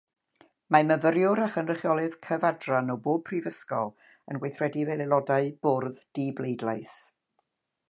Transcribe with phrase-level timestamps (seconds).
[0.75, 3.93] Mae myfyriwr a chynrychiolydd cyfadran o bob prifysgol
[4.33, 6.99] yn gweithredu fel aelodau Bwrdd dibleidlais.